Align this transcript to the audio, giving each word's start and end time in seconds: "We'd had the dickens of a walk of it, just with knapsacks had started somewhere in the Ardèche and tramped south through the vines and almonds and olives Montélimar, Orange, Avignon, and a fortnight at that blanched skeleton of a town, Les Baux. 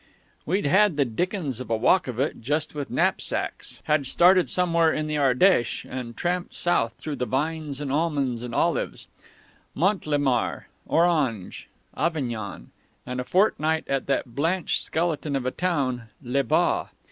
"We'd 0.47 0.65
had 0.65 0.97
the 0.97 1.05
dickens 1.05 1.59
of 1.59 1.69
a 1.69 1.77
walk 1.77 2.07
of 2.07 2.19
it, 2.19 2.41
just 2.41 2.73
with 2.73 2.89
knapsacks 2.89 3.81
had 3.85 4.07
started 4.07 4.49
somewhere 4.49 4.91
in 4.91 5.05
the 5.05 5.17
Ardèche 5.19 5.85
and 5.87 6.17
tramped 6.17 6.55
south 6.55 6.93
through 6.93 7.17
the 7.17 7.27
vines 7.27 7.79
and 7.79 7.91
almonds 7.91 8.41
and 8.41 8.55
olives 8.55 9.07
Montélimar, 9.77 10.63
Orange, 10.87 11.67
Avignon, 11.95 12.71
and 13.05 13.21
a 13.21 13.23
fortnight 13.23 13.87
at 13.87 14.07
that 14.07 14.33
blanched 14.33 14.81
skeleton 14.81 15.35
of 15.35 15.45
a 15.45 15.51
town, 15.51 16.09
Les 16.23 16.41
Baux. 16.41 16.89